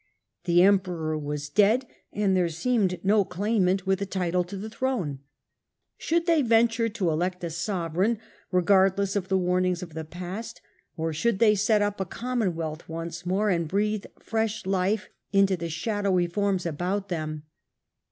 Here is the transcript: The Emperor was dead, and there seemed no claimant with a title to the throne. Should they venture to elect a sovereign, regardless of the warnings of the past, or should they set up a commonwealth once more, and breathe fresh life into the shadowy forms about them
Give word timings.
The 0.45 0.63
Emperor 0.63 1.15
was 1.15 1.47
dead, 1.47 1.85
and 2.11 2.35
there 2.35 2.49
seemed 2.49 2.99
no 3.05 3.23
claimant 3.23 3.85
with 3.85 4.01
a 4.01 4.05
title 4.07 4.43
to 4.45 4.57
the 4.57 4.67
throne. 4.67 5.19
Should 5.95 6.25
they 6.25 6.41
venture 6.41 6.89
to 6.89 7.11
elect 7.11 7.43
a 7.43 7.51
sovereign, 7.51 8.17
regardless 8.51 9.15
of 9.15 9.27
the 9.27 9.37
warnings 9.37 9.83
of 9.83 9.93
the 9.93 10.03
past, 10.03 10.59
or 10.97 11.13
should 11.13 11.37
they 11.37 11.53
set 11.53 11.83
up 11.83 11.99
a 12.01 12.05
commonwealth 12.05 12.89
once 12.89 13.27
more, 13.27 13.51
and 13.51 13.67
breathe 13.67 14.05
fresh 14.17 14.65
life 14.65 15.07
into 15.31 15.55
the 15.55 15.69
shadowy 15.69 16.25
forms 16.25 16.65
about 16.65 17.09
them 17.09 17.43